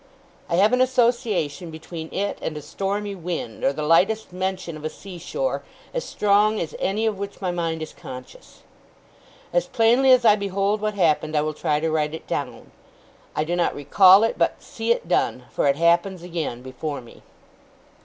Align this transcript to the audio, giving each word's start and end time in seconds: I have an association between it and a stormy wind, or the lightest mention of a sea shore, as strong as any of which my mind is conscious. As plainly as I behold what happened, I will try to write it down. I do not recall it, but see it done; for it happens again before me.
I 0.49 0.55
have 0.55 0.73
an 0.73 0.81
association 0.81 1.69
between 1.69 2.11
it 2.11 2.39
and 2.41 2.57
a 2.57 2.61
stormy 2.63 3.13
wind, 3.13 3.63
or 3.63 3.71
the 3.71 3.83
lightest 3.83 4.33
mention 4.33 4.75
of 4.75 4.83
a 4.83 4.89
sea 4.89 5.19
shore, 5.19 5.61
as 5.93 6.03
strong 6.03 6.59
as 6.59 6.73
any 6.79 7.05
of 7.05 7.19
which 7.19 7.39
my 7.39 7.51
mind 7.51 7.83
is 7.83 7.93
conscious. 7.93 8.63
As 9.53 9.67
plainly 9.67 10.11
as 10.11 10.25
I 10.25 10.35
behold 10.35 10.81
what 10.81 10.95
happened, 10.95 11.35
I 11.35 11.41
will 11.41 11.53
try 11.53 11.79
to 11.79 11.91
write 11.91 12.15
it 12.15 12.25
down. 12.25 12.71
I 13.35 13.43
do 13.43 13.55
not 13.55 13.75
recall 13.75 14.23
it, 14.23 14.39
but 14.39 14.59
see 14.63 14.91
it 14.91 15.07
done; 15.07 15.43
for 15.51 15.67
it 15.67 15.75
happens 15.75 16.23
again 16.23 16.63
before 16.63 16.99
me. 17.01 17.21